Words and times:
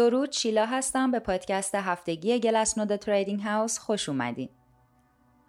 درود 0.00 0.32
شیلا 0.32 0.66
هستم 0.66 1.10
به 1.10 1.18
پادکست 1.18 1.74
هفتگی 1.74 2.40
Glassnode 2.40 2.96
Trading 2.96 3.40
House 3.40 3.78
خوش 3.78 4.08
اومدین. 4.08 4.48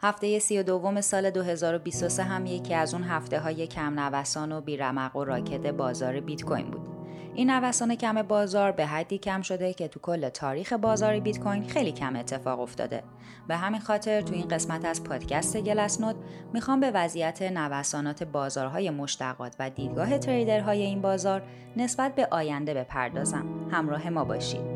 هفته 0.01 0.39
سی 0.39 0.59
و 0.59 0.63
دوم 0.63 1.01
سال 1.01 1.29
2023 1.29 2.23
هم 2.23 2.45
یکی 2.45 2.73
از 2.73 2.93
اون 2.93 3.03
هفته 3.03 3.39
های 3.39 3.67
کم 3.67 3.99
نوسان 3.99 4.51
و 4.51 4.61
بیرمق 4.61 5.15
و 5.15 5.23
راکد 5.23 5.67
بازار 5.67 6.19
بیت 6.19 6.43
کوین 6.43 6.71
بود. 6.71 7.00
این 7.35 7.49
نوسان 7.49 7.95
کم 7.95 8.21
بازار 8.21 8.71
به 8.71 8.85
حدی 8.85 9.17
کم 9.17 9.41
شده 9.41 9.73
که 9.73 9.87
تو 9.87 9.99
کل 9.99 10.29
تاریخ 10.29 10.73
بازار 10.73 11.19
بیت 11.19 11.39
کوین 11.39 11.67
خیلی 11.67 11.91
کم 11.91 12.15
اتفاق 12.15 12.59
افتاده. 12.59 13.03
به 13.47 13.55
همین 13.55 13.79
خاطر 13.79 14.21
تو 14.21 14.33
این 14.33 14.47
قسمت 14.47 14.85
از 14.85 15.03
پادکست 15.03 15.57
Glassnode 15.57 16.15
می‌خوام 16.53 16.79
به 16.79 16.91
وضعیت 16.91 17.41
نوسانات 17.41 18.23
بازارهای 18.23 18.89
مشتقات 18.89 19.55
و 19.59 19.69
دیدگاه 19.69 20.17
trader 20.17 20.65
های 20.65 20.81
این 20.81 21.01
بازار 21.01 21.41
نسبت 21.77 22.15
به 22.15 22.27
آینده 22.31 22.73
بپردازم. 22.73 23.45
همراه 23.71 24.09
ما 24.09 24.23
باشید. 24.23 24.70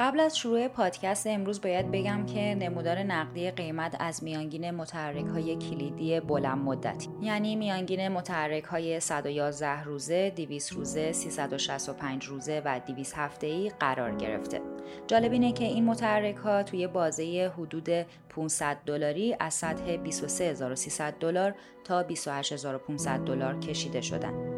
قبل 0.00 0.20
از 0.20 0.38
شروع 0.38 0.68
پادکست 0.68 1.26
امروز 1.26 1.60
باید 1.60 1.90
بگم 1.90 2.26
که 2.26 2.40
نمودار 2.40 2.98
نقدی 2.98 3.50
قیمت 3.50 3.96
از 3.98 4.24
میانگین 4.24 4.70
متحرک 4.70 5.26
های 5.26 5.56
کلیدی 5.56 6.20
بلند 6.20 6.58
مدتی 6.58 7.08
یعنی 7.22 7.56
میانگین 7.56 8.08
متحرک 8.08 8.64
های 8.64 9.00
111 9.00 9.82
روزه، 9.82 10.32
200 10.36 10.72
روزه، 10.72 11.12
365 11.12 12.24
روزه 12.24 12.62
و 12.64 12.80
200 12.86 13.14
هفته 13.16 13.46
ای 13.46 13.72
قرار 13.80 14.16
گرفته. 14.16 14.60
جالب 15.06 15.32
اینه 15.32 15.52
که 15.52 15.64
این 15.64 15.84
متحرک 15.84 16.36
ها 16.36 16.62
توی 16.62 16.86
بازه 16.86 17.52
حدود 17.58 17.88
500 18.28 18.76
دلاری 18.86 19.36
از 19.40 19.54
سطح 19.54 19.96
23300 19.96 21.14
دلار 21.20 21.54
تا 21.84 22.02
28500 22.02 23.20
دلار 23.20 23.58
کشیده 23.58 24.00
شدن. 24.00 24.49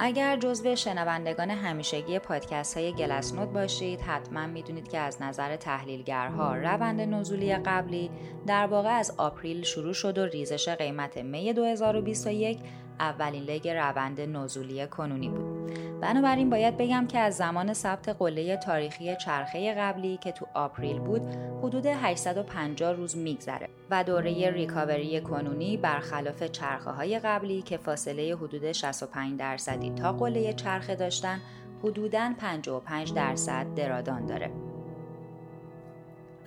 اگر 0.00 0.36
جزو 0.36 0.76
شنوندگان 0.76 1.50
همیشگی 1.50 2.18
پادکست 2.18 2.76
های 2.76 2.92
گلسنود 2.92 3.52
باشید 3.52 4.00
حتما 4.00 4.46
می‌دونید 4.46 4.88
که 4.88 4.98
از 4.98 5.22
نظر 5.22 5.56
تحلیلگرها 5.56 6.54
روند 6.54 7.00
نزولی 7.00 7.56
قبلی 7.56 8.10
در 8.46 8.66
واقع 8.66 8.88
از 8.88 9.14
آپریل 9.16 9.62
شروع 9.62 9.92
شد 9.92 10.18
و 10.18 10.24
ریزش 10.24 10.68
قیمت 10.68 11.16
می 11.16 11.52
2021 11.52 12.58
اولین 13.00 13.42
لگ 13.42 13.68
روند 13.68 14.20
نزولی 14.20 14.86
کنونی 14.86 15.28
بود. 15.28 15.87
بنابراین 16.00 16.50
باید 16.50 16.76
بگم 16.76 17.06
که 17.06 17.18
از 17.18 17.36
زمان 17.36 17.72
ثبت 17.72 18.08
قله 18.08 18.56
تاریخی 18.56 19.16
چرخه 19.16 19.74
قبلی 19.74 20.16
که 20.16 20.32
تو 20.32 20.46
آپریل 20.54 20.98
بود 20.98 21.22
حدود 21.62 21.86
850 21.86 22.92
روز 22.92 23.16
میگذره 23.16 23.68
و 23.90 24.04
دوره 24.04 24.50
ریکاوری 24.50 25.20
کنونی 25.20 25.76
برخلاف 25.76 26.42
چرخه 26.42 26.90
های 26.90 27.18
قبلی 27.18 27.62
که 27.62 27.76
فاصله 27.76 28.36
حدود 28.36 28.72
65 28.72 29.38
درصدی 29.38 29.90
تا 29.90 30.12
قله 30.12 30.52
چرخه 30.52 30.94
داشتن 30.94 31.40
حدوداً 31.82 32.32
55 32.38 33.14
درصد 33.14 33.66
درادان 33.74 34.26
داره. 34.26 34.67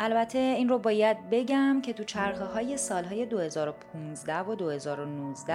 البته 0.04 0.38
این 0.40 0.70
رو 0.70 0.78
باید 0.78 1.30
بگم 1.30 1.82
که 1.82 1.94
تو 1.94 2.04
چرخه 2.04 2.46
های 2.46 2.78
سالهای 2.78 3.26
2015 3.26 4.40
و 4.40 4.56
2019 4.56 5.54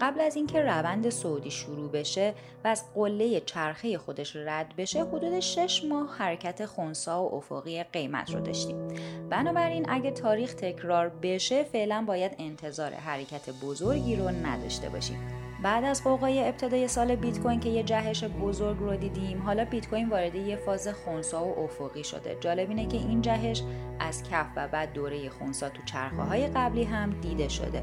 قبل 0.00 0.20
از 0.20 0.36
اینکه 0.36 0.60
روند 0.60 1.10
سعودی 1.10 1.50
شروع 1.50 1.90
بشه 1.90 2.34
و 2.64 2.68
از 2.68 2.84
قله 2.94 3.40
چرخه 3.40 3.98
خودش 3.98 4.36
رد 4.36 4.74
بشه 4.76 5.04
حدود 5.04 5.40
6 5.40 5.84
ماه 5.84 6.16
حرکت 6.18 6.66
خونسا 6.66 7.24
و 7.24 7.34
افقی 7.34 7.82
قیمت 7.82 8.34
رو 8.34 8.40
داشتیم. 8.40 8.88
بنابراین 9.30 9.86
اگه 9.88 10.10
تاریخ 10.10 10.54
تکرار 10.54 11.08
بشه 11.08 11.62
فعلا 11.62 12.04
باید 12.06 12.32
انتظار 12.38 12.92
حرکت 12.92 13.50
بزرگی 13.62 14.16
رو 14.16 14.28
نداشته 14.28 14.88
باشیم. 14.88 15.45
بعد 15.62 15.84
از 15.84 16.04
قوقای 16.04 16.48
ابتدای 16.48 16.88
سال 16.88 17.16
بیت 17.16 17.40
کوین 17.40 17.60
که 17.60 17.68
یه 17.68 17.82
جهش 17.82 18.24
بزرگ 18.24 18.78
رو 18.78 18.96
دیدیم 18.96 19.42
حالا 19.42 19.64
بیت 19.64 19.88
کوین 19.88 20.08
وارد 20.08 20.34
یه 20.34 20.56
فاز 20.56 20.88
خونسا 20.88 21.44
و 21.44 21.58
افقی 21.58 22.04
شده 22.04 22.36
جالب 22.40 22.68
اینه 22.68 22.86
که 22.86 22.96
این 22.96 23.22
جهش 23.22 23.62
از 24.00 24.22
کف 24.22 24.46
و 24.56 24.68
بعد 24.68 24.92
دوره 24.92 25.28
خونسا 25.28 25.68
تو 25.68 25.82
چرخه 25.82 26.22
های 26.22 26.46
قبلی 26.46 26.84
هم 26.84 27.10
دیده 27.10 27.48
شده 27.48 27.82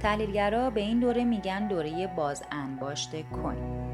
تحلیلگرا 0.00 0.70
به 0.70 0.80
این 0.80 1.00
دوره 1.00 1.24
میگن 1.24 1.68
دوره 1.68 2.06
باز 2.16 2.44
انباشت 2.52 3.22
کوین 3.22 3.88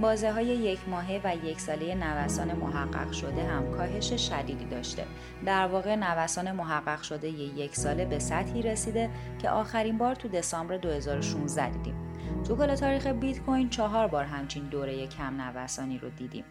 بازه 0.00 0.32
های 0.32 0.46
یک 0.46 0.78
ماهه 0.88 1.20
و 1.24 1.36
یک 1.44 1.60
ساله 1.60 1.94
نوسان 1.94 2.52
محقق 2.52 3.12
شده 3.12 3.44
هم 3.44 3.70
کاهش 3.76 4.12
شدیدی 4.12 4.64
داشته. 4.64 5.04
در 5.46 5.66
واقع 5.66 5.94
نوسان 5.94 6.52
محقق 6.52 7.02
شده 7.02 7.28
یک 7.28 7.76
ساله 7.76 8.04
به 8.04 8.18
سطحی 8.18 8.62
رسیده 8.62 9.10
که 9.38 9.50
آخرین 9.50 9.98
بار 9.98 10.14
تو 10.14 10.28
دسامبر 10.28 10.76
2016 10.76 11.70
دیدیم. 11.70 12.11
تو 12.48 12.56
کل 12.56 12.74
تاریخ 12.74 13.06
بیت 13.06 13.40
کوین 13.40 13.68
چهار 13.68 14.06
بار 14.06 14.24
همچین 14.24 14.64
دوره 14.64 15.06
کم 15.06 15.40
نوسانی 15.40 15.98
رو 15.98 16.10
دیدیم. 16.10 16.44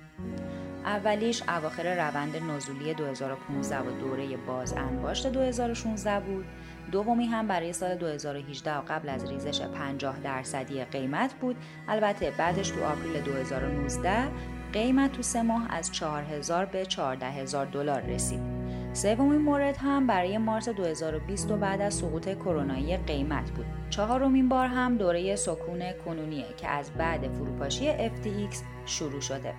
اولیش 0.85 1.43
اواخر 1.47 1.95
روند 1.95 2.35
نزولی 2.35 2.93
2015 2.93 3.79
و 3.79 3.99
دوره 3.99 4.37
باز 4.37 4.73
انباشت 4.73 5.27
2016 5.27 6.19
بود. 6.19 6.45
دومی 6.91 7.25
هم 7.25 7.47
برای 7.47 7.73
سال 7.73 7.95
2018 7.95 8.77
و 8.77 8.81
قبل 8.81 9.09
از 9.09 9.29
ریزش 9.29 9.61
50 9.61 10.19
درصدی 10.19 10.83
قیمت 10.83 11.33
بود. 11.33 11.55
البته 11.87 12.31
بعدش 12.37 12.69
تو 12.69 12.83
آپریل 12.83 13.21
2019 13.21 14.27
قیمت 14.73 15.11
تو 15.11 15.21
سه 15.21 15.41
ماه 15.41 15.67
از 15.69 15.91
4000 15.91 16.65
به 16.65 16.85
14000 16.85 17.65
دلار 17.65 18.01
رسید. 18.01 18.60
سومین 18.93 19.41
مورد 19.41 19.77
هم 19.77 20.07
برای 20.07 20.37
مارس 20.37 20.69
2020 20.69 21.51
و 21.51 21.57
بعد 21.57 21.81
از 21.81 21.93
سقوط 21.93 22.29
کرونایی 22.29 22.97
قیمت 22.97 23.51
بود. 23.51 23.65
چهارمین 23.89 24.49
بار 24.49 24.67
هم 24.67 24.97
دوره 24.97 25.35
سکون 25.35 25.93
کنونیه 26.05 26.45
که 26.57 26.67
از 26.67 26.91
بعد 26.91 27.27
فروپاشی 27.27 27.91
FTX 27.93 28.55
شروع 28.85 29.21
شده. 29.21 29.53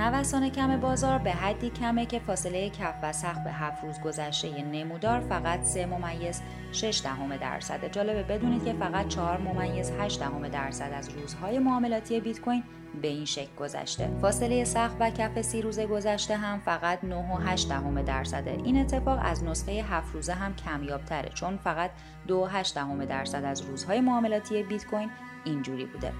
نوسان 0.00 0.50
کم 0.50 0.76
بازار 0.76 1.18
به 1.18 1.32
حدی 1.32 1.70
کمه 1.70 2.06
که 2.06 2.18
فاصله 2.18 2.70
کف 2.70 2.94
و 3.02 3.12
سقف 3.12 3.44
به 3.44 3.52
هفت 3.52 3.84
روز 3.84 4.00
گذشته 4.00 4.62
نمودار 4.62 5.20
فقط 5.20 5.62
3 5.62 5.86
ممیز 5.86 6.42
6 6.72 7.00
دهم 7.04 7.36
درصد. 7.36 7.92
جالبه 7.92 8.22
بدونید 8.22 8.64
که 8.64 8.72
فقط 8.72 9.08
4 9.08 9.38
ممیز 9.38 9.92
8 9.98 10.20
دهم 10.20 10.48
درصد 10.48 10.92
از 10.94 11.08
روزهای 11.08 11.58
معاملاتی 11.58 12.20
بیت 12.20 12.40
کوین 12.40 12.62
به 13.02 13.08
این 13.08 13.24
شکل 13.24 13.54
گذشته. 13.58 14.10
فاصله 14.20 14.64
سقف 14.64 14.96
و 15.00 15.10
کف 15.10 15.42
سی 15.42 15.62
روزه 15.62 15.86
گذشته 15.86 16.36
هم 16.36 16.60
فقط 16.60 17.04
9 17.04 17.16
و 17.16 17.36
8 17.36 17.68
دهم 17.68 18.02
درصده 18.02 18.50
این 18.64 18.80
اتفاق 18.80 19.18
از 19.22 19.44
نسخه 19.44 19.72
7 19.72 20.14
روزه 20.14 20.32
هم 20.32 20.54
کمیابتره 20.54 21.28
چون 21.28 21.56
فقط 21.56 21.90
2 22.26 22.36
و 22.36 22.44
8 22.44 22.74
دهم 22.74 23.04
درصد 23.04 23.44
از 23.44 23.60
روزهای 23.60 24.00
معاملاتی 24.00 24.62
بیت 24.62 24.86
کوین 24.86 25.10
اینجوری 25.44 25.84
بوده. 25.84 26.12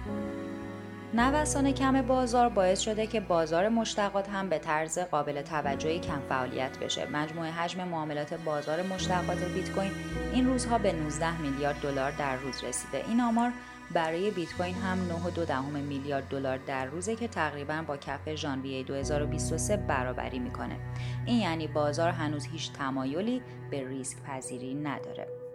نوسان 1.13 1.71
کم 1.71 2.01
بازار 2.01 2.49
باعث 2.49 2.79
شده 2.79 3.07
که 3.07 3.19
بازار 3.19 3.69
مشتقات 3.69 4.29
هم 4.29 4.49
به 4.49 4.59
طرز 4.59 4.99
قابل 4.99 5.41
توجهی 5.41 5.99
کم 5.99 6.19
فعالیت 6.29 6.79
بشه. 6.79 7.05
مجموع 7.05 7.47
حجم 7.47 7.87
معاملات 7.87 8.33
بازار 8.33 8.81
مشتقات 8.81 9.43
بیت 9.43 9.71
کوین 9.71 9.91
این 10.33 10.47
روزها 10.47 10.77
به 10.77 10.93
19 10.93 11.41
میلیارد 11.41 11.81
دلار 11.81 12.11
در 12.11 12.35
روز 12.35 12.63
رسیده. 12.63 13.03
این 13.07 13.21
آمار 13.21 13.51
برای 13.93 14.31
بیت 14.31 14.53
کوین 14.53 14.75
هم 14.75 14.97
9.2 15.09 15.51
میلیارد 15.77 16.27
دلار 16.27 16.57
در 16.57 16.85
روزه 16.85 17.15
که 17.15 17.27
تقریبا 17.27 17.83
با 17.87 17.97
کف 17.97 18.35
ژانویه 18.35 18.83
2023 18.83 19.77
برابری 19.77 20.39
می‌کنه. 20.39 20.77
این 21.25 21.41
یعنی 21.41 21.67
بازار 21.67 22.09
هنوز 22.09 22.45
هیچ 22.45 22.71
تمایلی 22.73 23.41
به 23.71 23.87
ریسک 23.87 24.17
پذیری 24.23 24.73
نداره. 24.73 25.50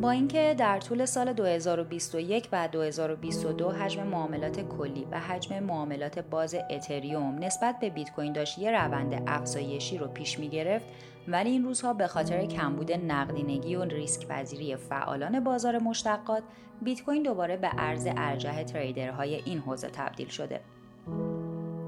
با 0.00 0.10
اینکه 0.10 0.54
در 0.58 0.80
طول 0.80 1.04
سال 1.04 1.32
2021 1.32 2.48
و 2.52 2.68
2022 2.68 3.70
حجم 3.70 4.06
معاملات 4.06 4.60
کلی 4.60 5.06
و 5.10 5.20
حجم 5.20 5.58
معاملات 5.58 6.18
باز 6.18 6.56
اتریوم 6.70 7.38
نسبت 7.38 7.80
به 7.80 7.90
بیت 7.90 8.12
کوین 8.12 8.32
داشت 8.32 8.58
یه 8.58 8.70
روند 8.70 9.22
افزایشی 9.26 9.98
رو 9.98 10.06
پیش 10.06 10.38
می 10.38 10.48
گرفت 10.48 10.86
ولی 11.28 11.50
این 11.50 11.64
روزها 11.64 11.92
به 11.92 12.06
خاطر 12.06 12.46
کمبود 12.46 12.92
نقدینگی 12.92 13.76
و 13.76 13.84
ریسک 13.84 14.26
پذیری 14.26 14.76
فعالان 14.76 15.40
بازار 15.40 15.78
مشتقات 15.78 16.42
بیت 16.82 17.02
کوین 17.02 17.22
دوباره 17.22 17.56
به 17.56 17.70
ارز 17.78 18.08
ارجح 18.16 18.62
تریدرهای 18.62 19.34
این 19.34 19.58
حوزه 19.58 19.88
تبدیل 19.88 20.28
شده. 20.28 20.60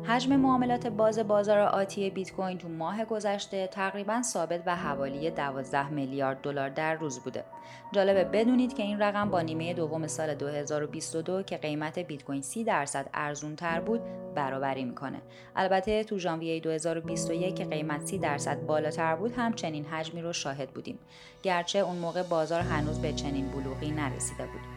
حجم 0.09 0.37
معاملات 0.37 0.87
باز 0.87 1.19
بازار 1.19 1.59
آتی 1.59 2.11
بیت 2.11 2.33
کوین 2.33 2.59
تو 2.59 2.69
ماه 2.69 3.05
گذشته 3.05 3.67
تقریبا 3.67 4.23
ثابت 4.23 4.63
و 4.67 4.77
حوالی 4.77 5.31
12 5.31 5.89
میلیارد 5.89 6.41
دلار 6.41 6.69
در 6.69 6.95
روز 6.95 7.21
بوده. 7.21 7.45
جالبه 7.93 8.25
بدونید 8.25 8.75
که 8.75 8.83
این 8.83 9.03
رقم 9.03 9.31
با 9.31 9.41
نیمه 9.41 9.75
دوم 9.75 10.07
سال 10.07 10.35
2022 10.35 11.43
که 11.43 11.57
قیمت 11.57 11.99
بیت 11.99 12.25
کوین 12.25 12.43
30 12.43 12.65
درصد 12.65 13.11
ارزون 13.15 13.57
تر 13.57 13.81
بود 13.81 14.01
برابری 14.35 14.85
می‌کنه. 14.85 15.23
البته 15.57 16.05
تو 16.05 16.19
ژانویه 16.19 16.61
2021 16.61 17.55
که 17.55 17.65
قیمت 17.65 18.07
30 18.07 18.19
درصد 18.19 18.67
بالاتر 18.67 19.17
بود 19.17 19.33
هم 19.37 19.53
چنین 19.53 19.85
حجمی 19.85 20.23
رو 20.23 20.33
شاهد 20.33 20.71
بودیم. 20.71 20.99
گرچه 21.43 21.79
اون 21.79 21.97
موقع 21.97 22.23
بازار 22.23 22.61
هنوز 22.61 22.99
به 22.99 23.13
چنین 23.13 23.49
بلوغی 23.49 23.91
نرسیده 23.91 24.47
بود. 24.47 24.74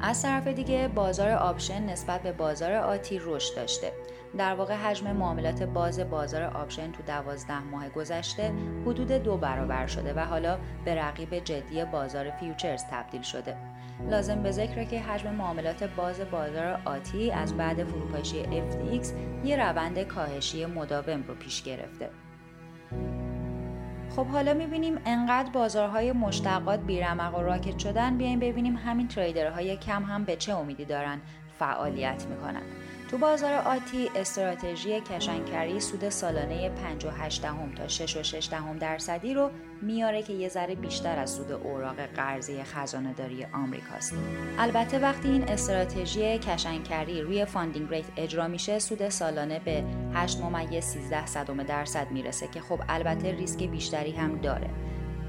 از 0.00 0.22
طرف 0.22 0.48
دیگه 0.48 0.88
بازار 0.88 1.30
option 1.30 1.82
نسبت 1.82 2.22
به 2.22 2.32
بازار 2.32 2.72
آتی 2.72 3.20
رشد 3.24 3.56
داشته. 3.56 3.92
در 4.38 4.54
واقع 4.54 4.74
حجم 4.74 5.12
معاملات 5.12 5.62
باز 5.62 6.00
بازار 6.00 6.42
option 6.42 6.92
تو 6.92 7.02
دوازده 7.02 7.64
ماه 7.64 7.88
گذشته 7.88 8.52
حدود 8.86 9.12
دو 9.12 9.36
برابر 9.36 9.86
شده 9.86 10.14
و 10.14 10.18
حالا 10.18 10.58
به 10.84 10.94
رقیب 10.94 11.38
جدی 11.38 11.84
بازار 11.84 12.30
futures 12.30 12.84
تبدیل 12.90 13.22
شده. 13.22 13.56
لازم 14.10 14.42
به 14.42 14.50
ذکره 14.50 14.86
که 14.86 15.00
حجم 15.00 15.34
معاملات 15.34 15.82
باز 15.82 16.20
بازار 16.20 16.80
آتی 16.84 17.30
از 17.30 17.56
بعد 17.56 17.84
فروپاشی 17.84 18.42
FTX 18.44 19.08
یه 19.44 19.56
روند 19.56 20.02
کاهشی 20.02 20.66
مداوم 20.66 21.22
رو 21.22 21.34
پیش 21.34 21.62
گرفته. 21.62 22.10
خب 24.18 24.26
حالا 24.26 24.54
می‌بینیم 24.54 24.98
انقدر 25.06 25.50
بازارهای 25.50 26.12
مشتقات 26.12 26.80
بیرمق 26.80 27.38
و 27.38 27.42
راکد 27.42 27.78
شدن 27.78 28.16
بیایم 28.16 28.40
ببینیم 28.40 28.76
همین 28.76 29.08
trader 29.08 29.59
های 29.59 29.76
کم 29.76 30.02
هم 30.02 30.24
به 30.24 30.36
چه 30.36 30.54
امیدی 30.54 30.84
دارن 30.84 31.20
فعالیت 31.58 32.26
می‌کنن. 32.30 32.62
تو 33.10 33.18
بازار 33.18 33.52
آتی 33.52 34.10
استراتژی 34.14 35.00
cash 35.00 35.27
and 35.27 35.47
carry 35.47 35.80
سود 35.80 36.08
سالانه 36.08 36.70
58 36.70 37.42
دهم 37.42 37.74
تا 37.74 37.88
6 37.88 38.48
دهم 38.50 38.78
درصدی 38.78 39.34
رو 39.34 39.50
میاره 39.82 40.22
که 40.22 40.32
یه 40.32 40.48
ذره 40.48 40.74
بیشتر 40.74 41.18
از 41.18 41.30
سود 41.30 41.52
اوراق 41.52 42.00
قرضه 42.00 42.62
خزانه 42.62 43.12
داری 43.12 43.44
آمریکاست. 43.44 44.14
البته 44.58 44.98
وقتی 44.98 45.28
این 45.28 45.48
استراتژی 45.48 46.38
cash 46.38 46.66
and 46.66 46.87
carry 46.87 47.22
روی 47.22 47.44
funding 47.44 47.90
rate 47.90 48.06
اجرا 48.16 48.48
میشه 48.48 48.78
سود 48.78 49.08
سالانه 49.08 49.58
به 49.58 49.84
8 50.14 50.40
ممیز 50.40 50.84
13 50.84 51.26
صدم 51.26 51.62
درصد 51.62 52.10
می‌رسه 52.10 52.48
که 52.48 52.60
خب 52.60 52.80
البته 52.88 53.32
ریسک 53.32 53.62
بیشتری 53.62 54.12
هم 54.12 54.40
داره. 54.40 54.70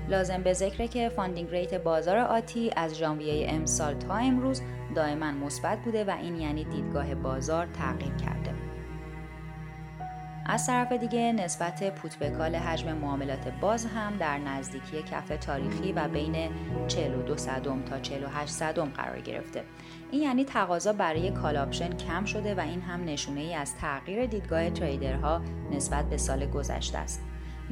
لازم 0.09 0.43
به 0.43 0.53
ذکره 0.53 0.87
که 0.87 1.09
funding 1.09 1.49
rate 1.49 1.73
بازار 1.73 2.17
آتی 2.17 2.71
از 2.75 2.97
ژانویه 2.97 3.49
امسال 3.49 3.93
تا 3.93 4.13
امروز 4.13 4.61
دائما 4.95 5.31
مثبت 5.31 5.79
بوده 5.79 6.03
و 6.03 6.09
این 6.09 6.35
یعنی 6.35 6.63
دیدگاه 6.63 7.15
بازار 7.15 7.67
تغییر 7.67 8.15
کرده. 8.15 8.53
از 10.45 10.67
طرف 10.67 10.91
دیگه 10.91 11.31
نسبت 11.31 11.95
put 11.95 12.15
به 12.15 12.29
call 12.29 12.55
حجم 12.55 12.93
معاملات 12.93 13.47
باز 13.61 13.85
هم 13.85 14.17
در 14.17 14.37
نزدیکی 14.37 15.03
کف 15.11 15.27
تاریخی 15.27 15.91
و 15.91 16.07
بین 16.07 16.49
42 16.87 17.37
صدم 17.37 17.81
تا 17.81 17.99
48 17.99 18.51
صدم 18.51 18.85
قرار 18.89 19.19
گرفته. 19.19 19.63
این 20.11 20.21
یعنی 20.21 20.45
تقاضا 20.45 20.93
برای 20.93 21.31
call 21.31 21.57
option 21.57 21.97
کم 21.97 22.25
شده 22.25 22.55
و 22.55 22.59
این 22.59 22.81
هم 22.81 23.03
نشونه 23.03 23.39
ای 23.39 23.53
از 23.53 23.75
تغییر 23.75 24.25
دیدگاه 24.25 24.69
trader 24.69 25.31
ها 25.31 25.41
نسبت 25.71 26.09
به 26.09 26.17
سال 26.17 26.45
گذشته 26.45 26.97
است. 26.97 27.23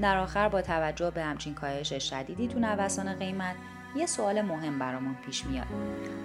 در 0.01 0.17
آخر 0.17 0.49
با 0.49 0.61
توجه 0.61 1.11
به 1.11 1.23
همچین 1.23 1.53
کاهش 1.53 1.93
شدیدی 1.93 2.47
تو 2.47 2.59
نوسان 2.59 3.13
قیمت 3.13 3.55
یه 3.95 4.05
سوال 4.05 4.41
مهم 4.41 4.79
برامون 4.79 5.15
پیش 5.25 5.45
میاد. 5.45 5.67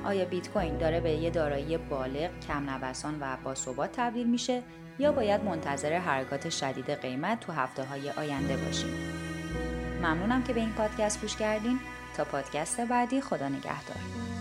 آیا 0.04 0.24
بیت 0.24 0.48
کوین 0.48 0.78
داره 0.78 1.00
به 1.00 1.10
یه 1.10 1.30
دارایی 1.30 1.78
بالغ 1.78 2.30
کم 2.48 2.70
نوسان 2.70 3.18
و 3.20 3.36
با 3.44 3.54
ثبات 3.54 3.92
تبدیل 3.92 4.26
میشه 4.26 4.62
یا 4.98 5.12
باید 5.12 5.44
منتظر 5.44 5.98
حرکات 5.98 6.50
شدید 6.50 6.90
قیمت 6.90 7.40
تو 7.40 7.52
هفته 7.52 7.84
های 7.84 8.10
آینده 8.10 8.56
باشیم؟ 8.56 8.90
ممنونم 10.02 10.42
که 10.42 10.52
به 10.52 10.60
این 10.60 10.72
پادکست 10.72 11.20
گوش 11.20 11.36
کردین. 11.36 11.78
تا 12.16 12.24
پادکست 12.24 12.80
بعدی 12.80 13.20
خدا 13.20 13.48
نگهدار. 13.48 14.31